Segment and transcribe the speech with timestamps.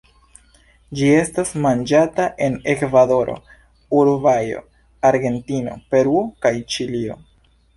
[0.99, 3.35] Ĝi estas manĝata en Ekvadoro,
[3.99, 4.65] Urugvajo,
[5.11, 7.21] Argentino, Peruo kaj Ĉilio.